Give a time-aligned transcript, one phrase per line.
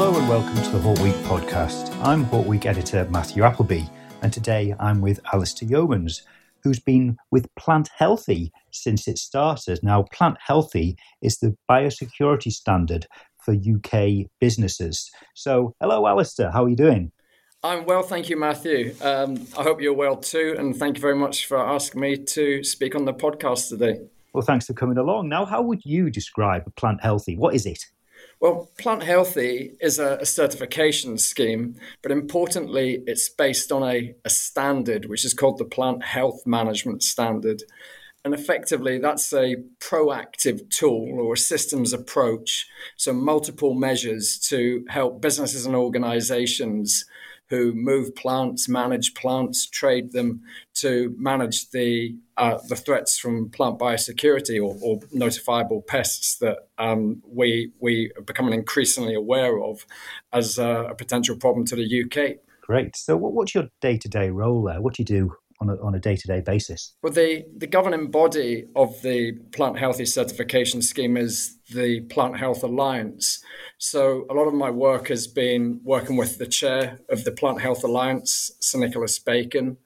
[0.00, 1.94] Hello and welcome to the Hort Week podcast.
[2.02, 3.82] I'm Hort Week editor Matthew Appleby,
[4.22, 6.22] and today I'm with Alistair Yeomans,
[6.62, 9.80] who's been with Plant Healthy since it started.
[9.82, 13.06] Now, Plant Healthy is the biosecurity standard
[13.44, 15.10] for UK businesses.
[15.34, 16.50] So, hello, Alistair.
[16.50, 17.12] How are you doing?
[17.62, 18.94] I'm well, thank you, Matthew.
[19.02, 22.64] Um, I hope you're well too, and thank you very much for asking me to
[22.64, 24.00] speak on the podcast today.
[24.32, 25.28] Well, thanks for coming along.
[25.28, 27.36] Now, how would you describe Plant Healthy?
[27.36, 27.84] What is it?
[28.40, 34.30] Well, Plant Healthy is a, a, certification scheme, but importantly, it's based on a, a
[34.30, 37.62] standard which is called the Plant Health Management Standard.
[38.24, 42.66] And effectively, that's a proactive tool or a systems approach.
[42.96, 47.04] So, multiple measures to help businesses and organizations
[47.50, 50.40] who move plants, manage plants, trade them
[50.74, 57.22] to manage the uh, the threats from plant biosecurity or, or notifiable pests that um,
[57.26, 59.84] we we are becoming increasingly aware of
[60.32, 62.36] as a, a potential problem to the UK.
[62.62, 62.96] Great.
[62.96, 64.80] So, what's your day to day role there?
[64.80, 66.94] What do you do on a, on a day-to-day basis?
[67.02, 72.62] Well, the, the governing body of the Plant Healthy certification scheme is the Plant Health
[72.62, 73.42] Alliance.
[73.78, 77.60] So a lot of my work has been working with the chair of the Plant
[77.60, 79.76] Health Alliance, Sir Nicholas Bacon,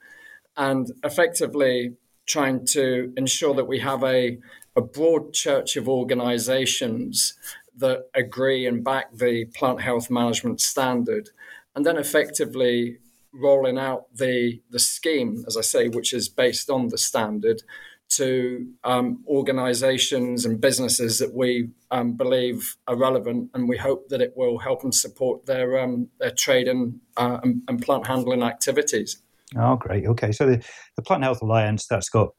[0.57, 1.97] and effectively
[2.27, 4.39] trying to ensure that we have a,
[4.77, 7.35] a broad church of organizations
[7.77, 11.31] that agree and back the plant health management standard
[11.75, 12.99] and then effectively
[13.35, 17.63] rolling out the the scheme, as I say, which is based on the standard,
[18.11, 24.21] to um, organisations and businesses that we um, believe are relevant, and we hope that
[24.21, 28.43] it will help and support their um, their trade and, uh, and, and plant handling
[28.43, 29.23] activities.
[29.57, 30.07] Oh, great.
[30.07, 30.65] Okay, so the,
[30.97, 32.31] the Plant Health Alliance that's got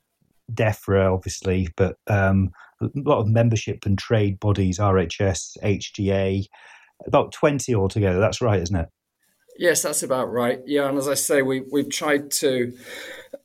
[0.54, 2.50] DEFRA, obviously, but um,
[2.82, 6.46] a lot of membership and trade bodies, RHS, HTA,
[7.06, 8.20] about 20 altogether.
[8.20, 8.90] That's right, isn't it?
[9.58, 10.60] Yes, that's about right.
[10.66, 12.74] Yeah, and as I say, we we've tried to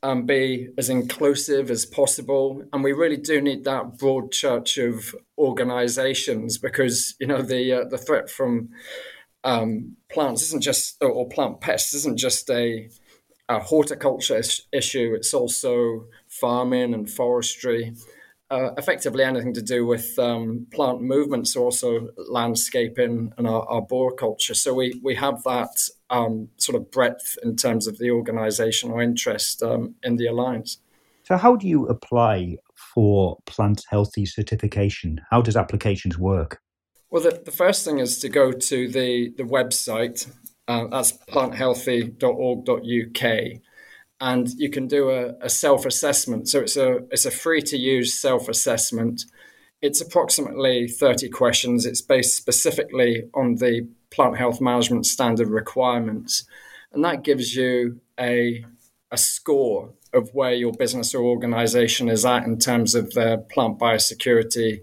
[0.03, 5.15] um, be as inclusive as possible, and we really do need that broad church of
[5.39, 8.71] organisations because you know the uh, the threat from
[9.45, 12.89] um, plants isn't just or plant pests isn't just a,
[13.49, 17.95] a horticulture issue; it's also farming and forestry
[18.51, 24.55] uh, effectively anything to do with um, plant movements, also landscaping and our, arboriculture.
[24.55, 29.63] So we we have that um, sort of breadth in terms of the organisational interest
[29.63, 30.79] um, in the alliance.
[31.23, 32.57] So how do you apply
[32.95, 35.21] for plant healthy certification?
[35.31, 36.61] How does applications work?
[37.11, 40.29] Well, the, the first thing is to go to the the website.
[40.67, 43.61] Uh, that's planthealthy.org.uk
[44.21, 46.49] and you can do a, a self assessment.
[46.49, 49.25] So it's a it's a free to use self assessment.
[49.83, 51.87] It's approximately 30 questions.
[51.87, 56.45] It's based specifically on the plant health management standard requirements,
[56.93, 58.65] and that gives you a
[59.11, 63.79] a score of where your business or organization is at in terms of their plant
[63.79, 64.81] biosecurity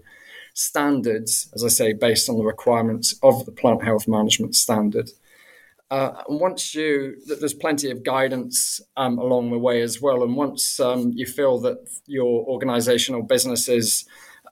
[0.54, 5.10] standards, as I say, based on the requirements of the plant health management standard.
[5.90, 10.22] Uh, and once you, there's plenty of guidance um, along the way as well.
[10.22, 14.04] And once um, you feel that your organization or business is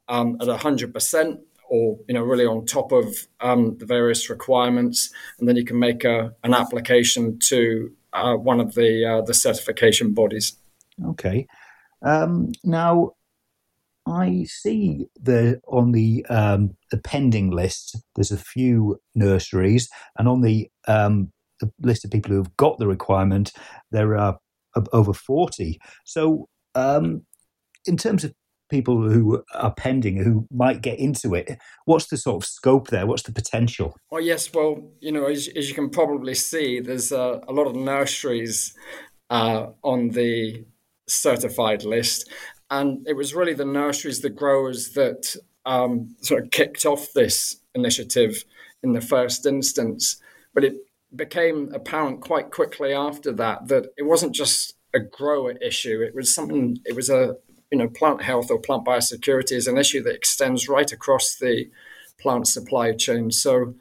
[0.08, 1.38] um, at 100%
[1.68, 5.78] or you know really on top of um, the various requirements, and then you can
[5.78, 10.56] make a, an application to uh, one of the uh, the certification bodies.
[11.04, 11.46] Okay.
[12.02, 13.15] Um, now,
[14.06, 17.96] I see the on the um, the pending list.
[18.14, 19.88] There's a few nurseries,
[20.18, 23.52] and on the um, the list of people who have got the requirement,
[23.90, 24.38] there are
[24.92, 25.80] over forty.
[26.04, 27.26] So, um,
[27.84, 28.32] in terms of
[28.68, 33.06] people who are pending who might get into it what's the sort of scope there
[33.06, 37.12] what's the potential well yes well you know as, as you can probably see there's
[37.12, 38.74] a, a lot of nurseries
[39.30, 40.64] uh, on the
[41.08, 42.28] certified list
[42.70, 47.56] and it was really the nurseries the growers that um, sort of kicked off this
[47.74, 48.44] initiative
[48.82, 50.16] in the first instance
[50.54, 50.74] but it
[51.14, 56.34] became apparent quite quickly after that that it wasn't just a grower issue it was
[56.34, 57.36] something it was a
[57.70, 61.68] you know, plant health or plant biosecurity is an issue that extends right across the
[62.20, 63.30] plant supply chain.
[63.30, 63.74] So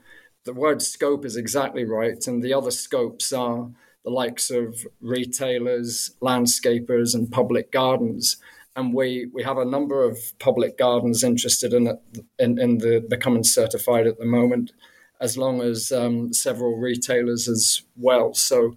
[0.43, 2.25] the word scope is exactly right.
[2.27, 3.69] And the other scopes are
[4.03, 8.37] the likes of retailers, landscapers, and public gardens.
[8.75, 11.97] And we, we have a number of public gardens interested in,
[12.37, 14.73] in, in the becoming certified at the moment,
[15.21, 18.33] as long as um, several retailers as well.
[18.33, 18.75] So,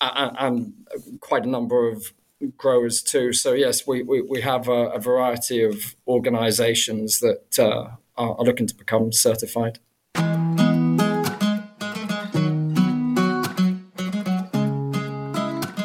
[0.00, 0.74] and,
[1.20, 2.12] quite a number of
[2.56, 3.32] growers too.
[3.32, 8.66] So yes, we we, we have a, a variety of organisations that uh, are looking
[8.66, 9.78] to become certified.
[10.14, 10.22] Do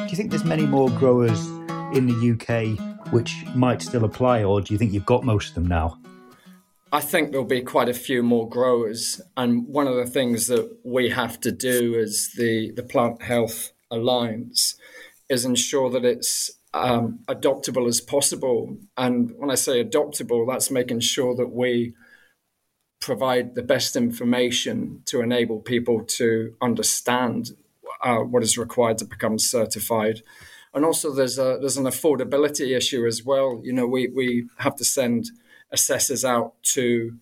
[0.10, 1.40] you think there's many more growers
[1.94, 5.56] in the UK which might still apply, or do you think you've got most of
[5.56, 6.00] them now?
[6.94, 10.78] I think there'll be quite a few more growers, and one of the things that
[10.84, 14.76] we have to do as the the Plant Health Alliance
[15.30, 18.78] is ensure that it's um, adoptable as possible.
[18.98, 21.94] And when I say adoptable, that's making sure that we
[23.00, 27.52] provide the best information to enable people to understand
[28.04, 30.22] uh, what is required to become certified.
[30.74, 33.62] And also, there's a there's an affordability issue as well.
[33.64, 35.32] You know, we we have to send
[35.72, 37.18] assessors out to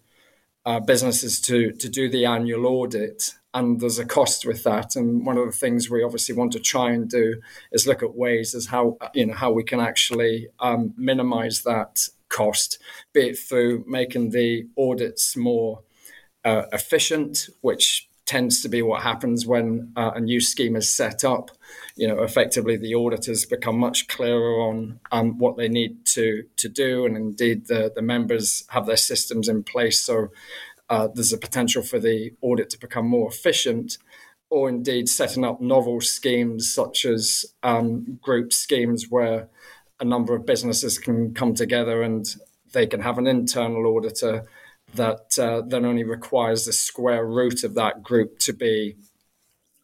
[0.66, 4.96] uh, businesses to to do the annual audit, and there's a cost with that.
[4.96, 7.42] And one of the things we obviously want to try and do
[7.72, 12.08] is look at ways as how you know how we can actually um, minimize that
[12.30, 12.80] cost,
[13.14, 15.82] be it through making the audits more
[16.46, 21.24] uh, efficient, which tends to be what happens when uh, a new scheme is set
[21.24, 21.50] up.
[21.96, 26.70] You know, effectively, the auditors become much clearer on um, what they need to to
[26.70, 30.00] do, and indeed, the the members have their systems in place.
[30.00, 30.28] So
[30.90, 33.98] uh, there's a potential for the audit to become more efficient,
[34.52, 39.50] or indeed setting up novel schemes such as um, group schemes where
[40.00, 42.36] a number of businesses can come together and
[42.74, 44.46] they can have an internal auditor
[44.96, 48.96] that uh, then only requires the square root of that group to be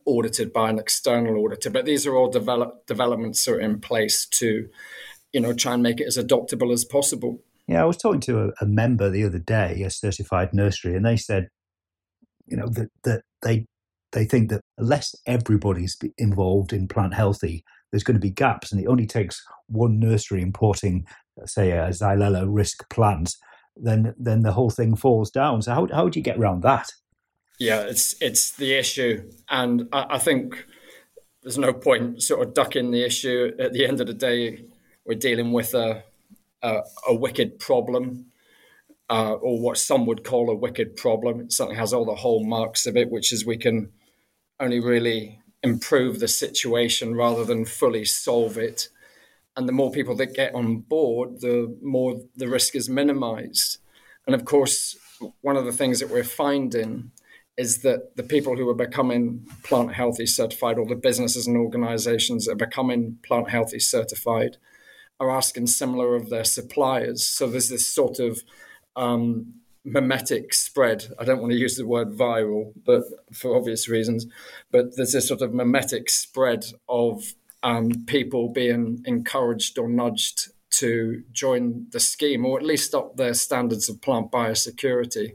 [0.05, 1.69] audited by an external auditor.
[1.69, 4.67] But these are all develop, developments that are in place to,
[5.33, 7.39] you know, try and make it as adoptable as possible.
[7.67, 11.05] Yeah, I was talking to a, a member the other day, a certified nursery, and
[11.05, 11.47] they said,
[12.45, 13.65] you know, that that they
[14.11, 18.79] they think that unless everybody's involved in plant healthy, there's going to be gaps, and
[18.79, 21.05] it only takes one nursery importing,
[21.45, 23.35] say, a Xylella risk plant,
[23.75, 25.61] then then the whole thing falls down.
[25.61, 26.93] So how how would you get around that?
[27.59, 30.65] Yeah, it's it's the issue, and I, I think
[31.41, 33.51] there's no point sort of ducking the issue.
[33.59, 34.65] At the end of the day,
[35.05, 36.03] we're dealing with a
[36.61, 38.25] a, a wicked problem,
[39.09, 41.41] uh, or what some would call a wicked problem.
[41.41, 43.91] It certainly has all the hallmarks of it, which is we can
[44.59, 48.89] only really improve the situation rather than fully solve it.
[49.57, 53.77] And the more people that get on board, the more the risk is minimized.
[54.25, 54.97] And of course,
[55.41, 57.11] one of the things that we're finding
[57.57, 62.45] is that the people who are becoming plant healthy certified, or the businesses and organizations
[62.45, 64.57] that are becoming plant healthy certified,
[65.19, 67.25] are asking similar of their suppliers.
[67.25, 68.43] So there's this sort of
[68.97, 69.53] um,
[69.85, 71.05] mimetic spread.
[71.17, 74.25] I don't want to use the word viral, but for obvious reasons.
[74.71, 77.35] But there's this sort of mimetic spread of
[77.65, 80.37] um, people being encouraged or nudged
[80.69, 85.33] to join the scheme, or at least up their standards of plant biosecurity.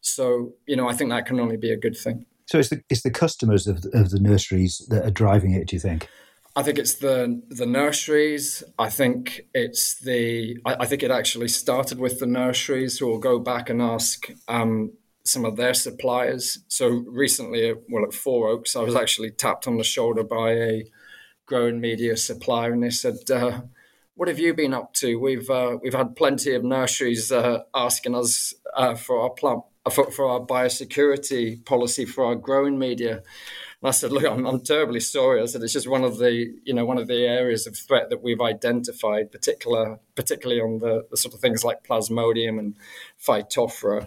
[0.00, 2.26] So, you know, I think that can only be a good thing.
[2.46, 5.68] So it's the, it's the customers of the, of the nurseries that are driving it,
[5.68, 6.08] do you think?
[6.56, 8.62] I think it's the the nurseries.
[8.78, 10.58] I think it's the.
[10.64, 14.30] I, I think it actually started with the nurseries who will go back and ask
[14.46, 14.92] um,
[15.24, 16.58] some of their suppliers.
[16.68, 20.84] So recently, well, at Four Oaks, I was actually tapped on the shoulder by a
[21.46, 23.60] growing media supplier, and they said, uh,
[24.16, 25.16] what have you been up to?
[25.16, 29.90] We've uh, we've had plenty of nurseries uh, asking us uh, for our plant uh,
[29.90, 33.16] for, for, our biosecurity policy for our growing media.
[33.16, 35.42] And I said, look, I'm, I'm, terribly sorry.
[35.42, 38.08] I said it's just one of the you know one of the areas of threat
[38.10, 42.76] that we've identified, particular particularly on the, the sort of things like plasmodium and
[43.20, 44.06] phytophthora.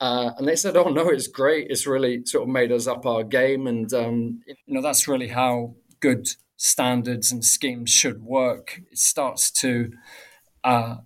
[0.00, 1.70] Uh, and they said, "Oh no, it's great.
[1.70, 5.28] It's really sort of made us up our game, and um, you know that's really
[5.28, 9.92] how good standards and schemes should work, it starts to
[10.64, 10.96] uh,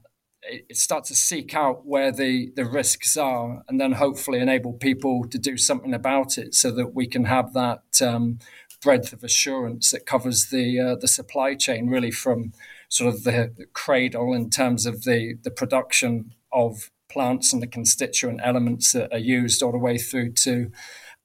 [0.43, 5.25] it starts to seek out where the, the risks are and then hopefully enable people
[5.29, 8.39] to do something about it so that we can have that um,
[8.83, 12.53] breadth of assurance that covers the uh, the supply chain really from
[12.89, 18.41] sort of the cradle in terms of the the production of plants and the constituent
[18.43, 20.71] elements that are used all the way through to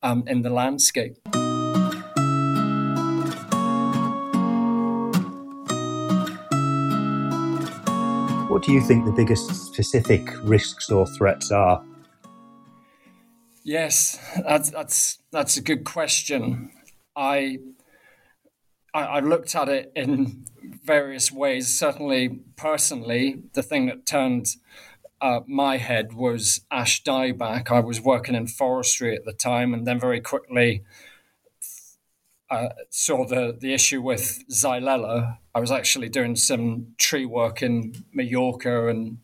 [0.03, 1.17] um, in the landscape.
[8.55, 11.83] What do you think the biggest specific risks or threats are?
[13.65, 16.71] Yes, that's that's that's a good question.
[17.17, 17.57] I
[18.93, 20.45] I, I looked at it in
[20.85, 21.77] various ways.
[21.77, 24.47] Certainly, personally, the thing that turned
[25.19, 27.69] uh, my head was ash dieback.
[27.69, 30.81] I was working in forestry at the time, and then very quickly
[32.49, 35.37] uh, saw the the issue with Xylella.
[35.53, 39.19] I was actually doing some tree work in Mallorca and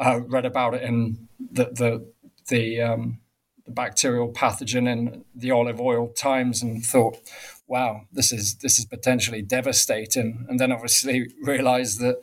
[0.00, 2.12] uh, read about it in the the
[2.48, 3.20] the, um,
[3.66, 7.18] the, bacterial pathogen in the olive oil times and thought,
[7.66, 10.46] wow, this is this is potentially devastating.
[10.48, 12.16] And then obviously realised that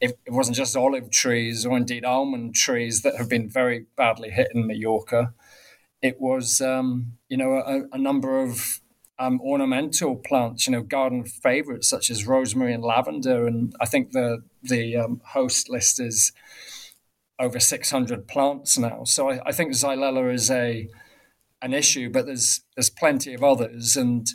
[0.00, 4.30] it, it wasn't just olive trees or indeed almond trees that have been very badly
[4.30, 5.32] hit in Mallorca.
[6.02, 8.80] It was, um, you know, a, a number of
[9.18, 13.46] um, ornamental plants, you know, garden favorites such as rosemary and lavender.
[13.46, 16.32] And I think the the um, host list is
[17.38, 19.04] over 600 plants now.
[19.04, 20.88] So I, I, think Xylella is a
[21.60, 24.26] an issue, but there's there's plenty of others, and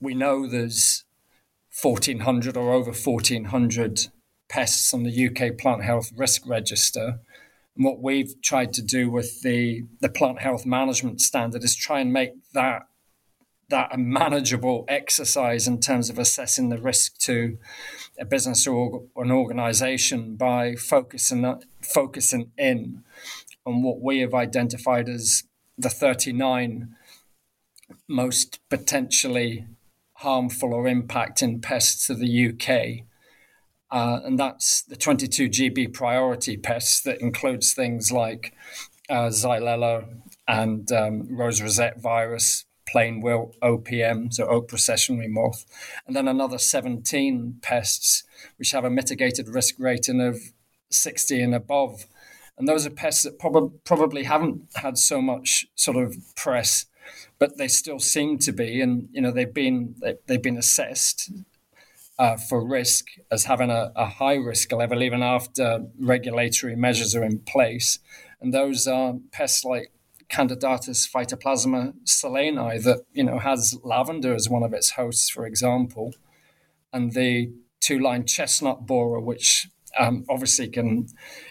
[0.00, 1.04] we know there's
[1.80, 4.08] 1,400 or over 1,400
[4.48, 7.20] pests on the UK Plant Health Risk Register.
[7.74, 12.00] And what we've tried to do with the, the plant health management standard is try
[12.00, 12.82] and make that
[13.72, 17.58] that a manageable exercise in terms of assessing the risk to
[18.20, 23.02] a business or an organization by focusing focusing in
[23.64, 25.44] on what we have identified as
[25.78, 26.94] the 39
[28.06, 29.66] most potentially
[30.16, 33.06] harmful or impacting pests to the UK.
[33.90, 38.54] Uh, and that's the 22 GB priority pests that includes things like
[39.08, 45.64] uh, Xylella and um, rose rosette virus, plane wilt OPM, so oak processionary moth,
[46.06, 48.22] and then another 17 pests
[48.58, 50.38] which have a mitigated risk rating of
[50.90, 52.06] 60 and above.
[52.58, 56.84] And those are pests that prob- probably haven't had so much sort of press,
[57.38, 61.32] but they still seem to be, and you know they've been they, they've been assessed
[62.18, 67.24] uh, for risk as having a, a, high risk level even after regulatory measures are
[67.24, 67.98] in place.
[68.40, 69.92] And those are pests like
[70.30, 76.14] Candidatus phytoplasma solani that you know has lavender as one of its hosts, for example,
[76.92, 81.08] and the two-line chestnut borer, which um, obviously can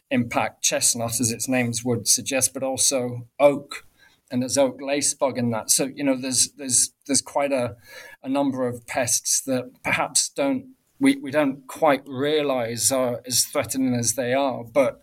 [0.09, 3.85] impact chestnut as its names would suggest, but also oak,
[4.31, 5.69] and there's oak lace bug in that.
[5.69, 7.75] So you know there's there's there's quite a,
[8.23, 13.95] a number of pests that perhaps don't we, we don't quite realize are as threatening
[13.95, 15.01] as they are, but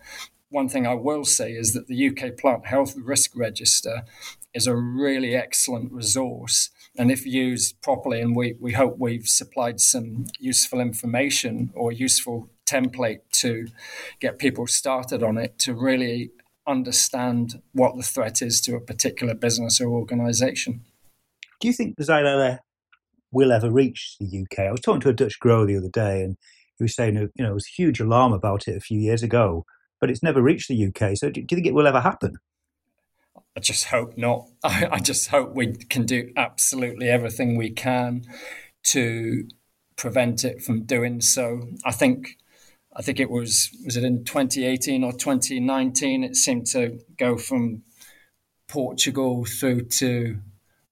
[0.51, 4.05] one thing I will say is that the UK Plant Health Risk Register
[4.55, 6.71] is a really excellent resource.
[6.97, 12.49] And if used properly, and we, we hope we've supplied some useful information or useful
[12.67, 13.67] template to
[14.21, 16.31] get people started on it to really
[16.67, 20.83] understand what the threat is to a particular business or organization.
[21.61, 22.59] Do you think the Xylella
[23.33, 24.67] will ever reach the UK?
[24.67, 26.37] I was talking to a Dutch grower the other day and
[26.77, 29.65] he was saying, you know, there was huge alarm about it a few years ago
[30.01, 31.17] but it's never reached the UK.
[31.17, 32.39] So do, do you think it will ever happen?
[33.57, 34.49] I just hope not.
[34.65, 38.25] I, I just hope we can do absolutely everything we can
[38.85, 39.49] to
[39.97, 41.69] prevent it from doing so.
[41.85, 42.39] I think
[42.95, 47.83] I think it was was it in 2018 or 2019 it seemed to go from
[48.69, 50.39] Portugal through to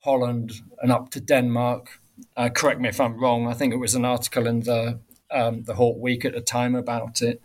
[0.01, 2.01] Holland and up to Denmark.
[2.37, 3.47] Uh, correct me if I'm wrong.
[3.47, 4.99] I think it was an article in the
[5.31, 7.43] um, the Hort Week at the time about it.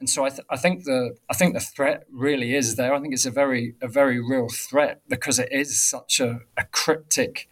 [0.00, 2.94] And so I, th- I think the I think the threat really is there.
[2.94, 6.64] I think it's a very a very real threat because it is such a, a
[6.64, 7.48] cryptic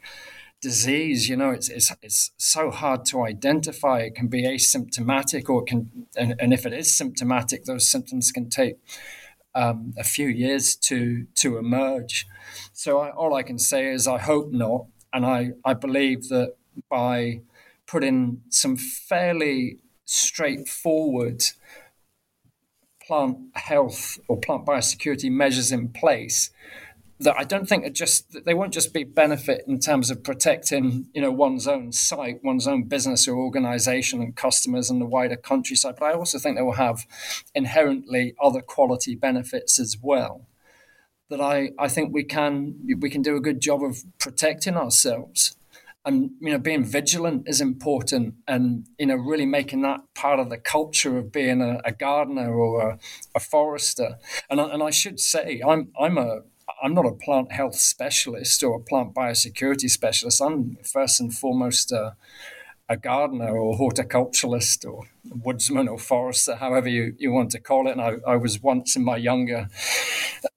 [0.62, 1.28] disease.
[1.28, 4.00] You know, it's it's it's so hard to identify.
[4.00, 8.48] It can be asymptomatic, or can, and, and if it is symptomatic, those symptoms can
[8.48, 8.78] take
[9.54, 12.26] um, a few years to to emerge.
[12.72, 16.56] So I, all I can say is I hope not, and I I believe that
[16.88, 17.42] by
[17.86, 21.42] putting some fairly straightforward
[23.08, 26.50] plant health or plant biosecurity measures in place
[27.20, 31.08] that I don't think are just they won't just be benefit in terms of protecting
[31.12, 35.36] you know one's own site, one's own business or organization and customers and the wider
[35.36, 37.06] countryside, but I also think they will have
[37.54, 40.46] inherently other quality benefits as well.
[41.28, 45.56] That I, I think we can we can do a good job of protecting ourselves.
[46.08, 50.48] And you know, being vigilant is important, and you know, really making that part of
[50.48, 52.98] the culture of being a, a gardener or a,
[53.34, 54.16] a forester.
[54.48, 56.40] And I, and I should say, I'm I'm a
[56.82, 60.40] I'm not a plant health specialist or a plant biosecurity specialist.
[60.40, 62.16] I'm first and foremost a,
[62.88, 67.92] a gardener or horticulturalist or woodsman or forester, however you, you want to call it.
[67.92, 69.68] And I, I was once in my younger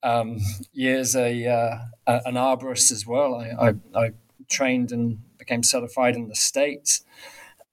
[0.03, 0.39] um,
[0.73, 3.35] years a, uh, an arborist as well.
[3.35, 4.11] I, I, I,
[4.49, 7.03] trained and became certified in the States.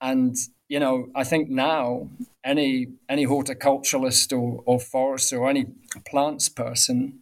[0.01, 0.35] And,
[0.69, 2.09] you know, I think now
[2.43, 5.67] any any horticulturalist or, or forester or any
[6.05, 7.21] plants person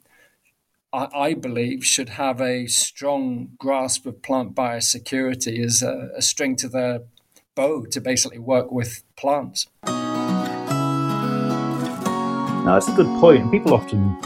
[0.93, 6.57] I, I believe, should have a strong grasp of plant biosecurity as a, a string
[6.57, 7.01] to their
[7.55, 9.67] bow to basically work with plants.
[12.65, 13.51] Now, that's a good point.
[13.53, 14.17] People often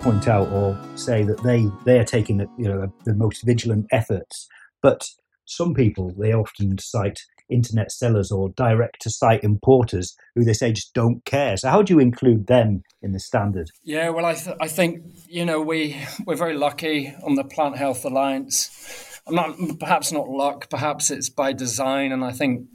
[0.00, 3.86] point out or say that they, they are taking the, you know, the most vigilant
[3.92, 4.48] efforts,
[4.80, 5.08] but
[5.44, 7.20] some people they often cite
[7.52, 11.56] internet sellers or direct to site importers who they say just don't care.
[11.56, 13.70] So how do you include them in the standard?
[13.82, 15.96] Yeah, well, I, th- I think you know we
[16.26, 19.20] we're very lucky on the Plant Health Alliance.
[19.26, 22.66] I'm not perhaps not luck, perhaps it's by design, and I think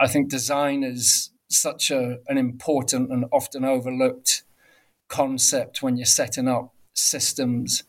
[0.00, 4.42] I think design is such a an important and often overlooked
[5.08, 7.84] concept when you're setting up systems.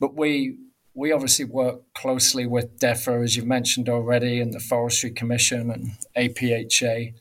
[0.00, 0.56] But we
[0.94, 5.92] we obviously work closely with DEFRA, as you've mentioned already, and the Forestry Commission and
[6.16, 7.14] APHA,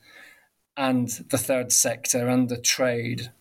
[0.75, 3.31] and the third sector and the trade.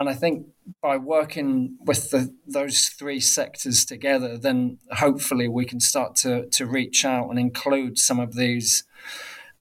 [0.00, 0.46] And I think
[0.82, 6.66] by working with the, those three sectors together, then hopefully we can start to, to
[6.66, 8.84] reach out and include some of these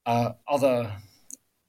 [0.05, 0.97] uh, other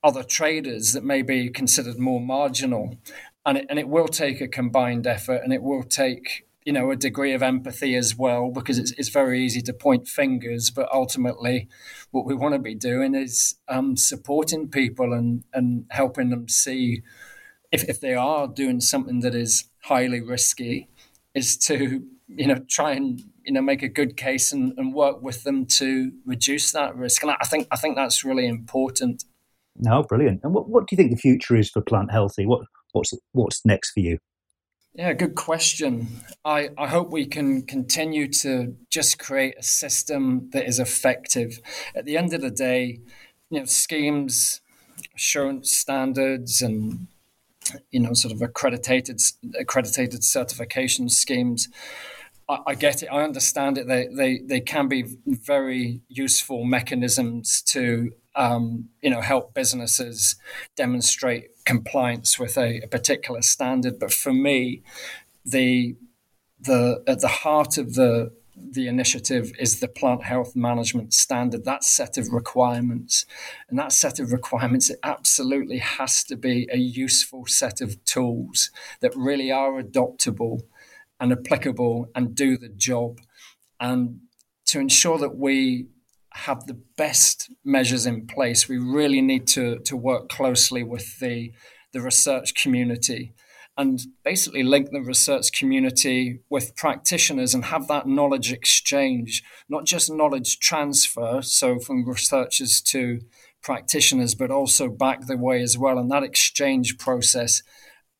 [0.02, 2.98] other traders that may be considered more marginal.
[3.46, 6.90] And it, and it will take a combined effort and it will take you know
[6.90, 10.90] a degree of empathy as well because it's, it's very easy to point fingers but
[10.92, 11.68] ultimately
[12.10, 17.02] what we want to be doing is um, supporting people and and helping them see
[17.72, 20.88] if, if they are doing something that is highly risky
[21.34, 25.22] is to you know try and you know make a good case and, and work
[25.22, 27.22] with them to reduce that risk.
[27.22, 29.24] And I think I think that's really important.
[29.76, 30.40] No brilliant.
[30.44, 32.46] And what, what do you think the future is for plant healthy?
[32.46, 34.18] What what's what's next for you
[34.94, 36.20] yeah, good question.
[36.44, 41.60] I, I hope we can continue to just create a system that is effective.
[41.96, 43.00] At the end of the day,
[43.50, 44.60] you know, schemes,
[45.16, 47.08] assurance standards, and
[47.90, 49.20] you know, sort of accredited
[49.58, 51.68] accredited certification schemes.
[52.48, 53.08] I, I get it.
[53.10, 53.88] I understand it.
[53.88, 60.36] They, they they can be very useful mechanisms to um, you know help businesses
[60.76, 63.98] demonstrate compliance with a, a particular standard.
[63.98, 64.82] But for me,
[65.44, 65.96] the
[66.60, 71.82] the at the heart of the the initiative is the plant health management standard that
[71.82, 73.26] set of requirements
[73.68, 78.70] and that set of requirements it absolutely has to be a useful set of tools
[79.00, 80.60] that really are adoptable
[81.18, 83.20] and applicable and do the job
[83.80, 84.20] and
[84.64, 85.86] to ensure that we
[86.34, 91.52] have the best measures in place, we really need to, to work closely with the,
[91.92, 93.34] the research community
[93.76, 100.12] and basically link the research community with practitioners and have that knowledge exchange, not just
[100.12, 103.20] knowledge transfer, so from researchers to
[103.62, 105.98] practitioners, but also back the way as well.
[105.98, 107.62] And that exchange process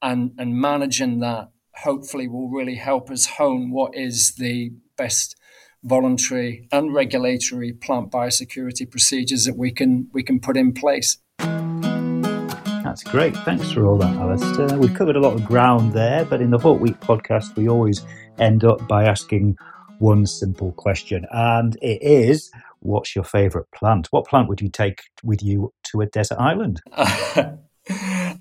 [0.03, 5.37] and, and managing that hopefully will really help us hone what is the best
[5.85, 11.18] voluntary and regulatory plant biosecurity procedures that we can we can put in place.
[11.38, 13.37] That's great.
[13.38, 14.79] Thanks for all that, Alistair.
[14.79, 18.05] We've covered a lot of ground there, but in the Hort Week podcast, we always
[18.38, 19.57] end up by asking
[19.99, 24.09] one simple question, and it is what's your favourite plant?
[24.11, 26.83] What plant would you take with you to a desert island?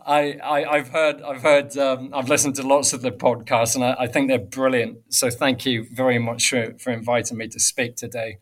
[0.06, 3.84] I, I have heard I've heard um, I've listened to lots of the podcasts and
[3.84, 5.00] I, I, think they're brilliant.
[5.10, 8.38] So thank you very much for, for inviting me to speak today.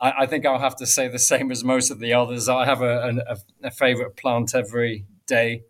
[0.00, 2.48] I, I, think I'll have to say the same as most of the others.
[2.48, 5.62] I have a, a, a favorite plant every day.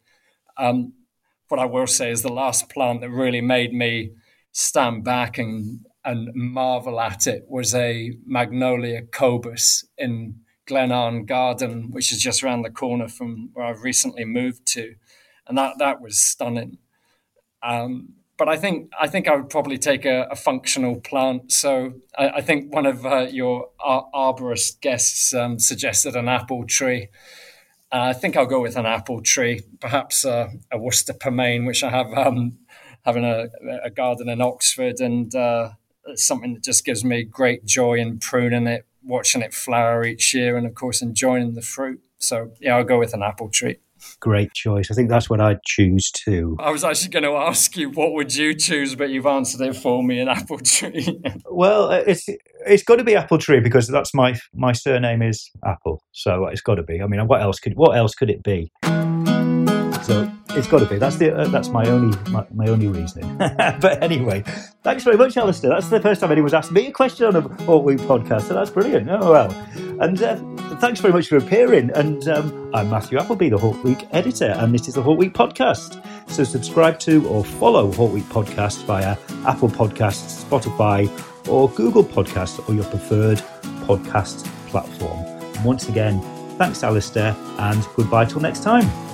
[0.57, 0.93] Um,
[1.49, 4.11] what I will say is the last plant that really made me
[4.53, 12.13] stand back and and marvel at it was a Magnolia kobus in Glenarn Garden, which
[12.13, 14.95] is just around the corner from where I've recently moved to,
[15.47, 16.79] and that that was stunning.
[17.63, 21.53] Um, but I think I think I would probably take a, a functional plant.
[21.53, 26.67] So I, I think one of uh, your ar- arborist guests um, suggested an apple
[26.67, 27.09] tree.
[27.93, 31.85] Uh, I think I'll go with an apple tree, perhaps uh, a Worcester pearmain, which
[31.85, 32.59] I have um,
[33.05, 33.47] having a,
[33.85, 35.71] a, garden in Oxford, and uh,
[36.17, 40.57] something that just gives me great joy in pruning it, watching it flower each year,
[40.57, 42.01] and of course enjoying the fruit.
[42.19, 43.77] So yeah, I'll go with an apple tree.
[44.21, 44.91] Great choice.
[44.91, 46.57] I think that's what I'd choose too.
[46.59, 49.77] I was actually going to ask you what would you choose, but you've answered it
[49.77, 50.21] for me.
[50.21, 51.21] An apple tree.
[51.51, 52.27] well, uh, it's
[52.67, 56.61] it's got to be apple tree because that's my my surname is Apple, so it's
[56.61, 57.03] got to be.
[57.03, 58.71] I mean, what else could what else could it be?
[60.03, 60.99] So it's got to be.
[60.99, 63.37] That's the uh, that's my only my, my only reasoning.
[63.39, 64.43] but anyway,
[64.83, 65.71] thanks very much, Alistair.
[65.71, 68.55] That's the first time anyone's asked me a question on a Hort Week podcast, so
[68.55, 69.09] that's brilliant.
[69.11, 69.51] Oh well,
[70.01, 70.37] and uh,
[70.77, 71.91] thanks very much for appearing.
[71.95, 75.35] And um, I'm Matthew Appleby, the Hort Week editor, and this is the Hort Week
[75.35, 76.03] podcast.
[76.31, 81.09] So subscribe to or follow Hort Week podcast via Apple Podcasts, Spotify,
[81.49, 83.39] or Google Podcasts, or your preferred
[83.87, 85.25] podcast platform.
[85.57, 86.21] And once again,
[86.59, 89.14] thanks, Alistair, and goodbye till next time.